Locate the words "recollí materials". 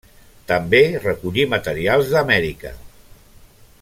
1.03-2.09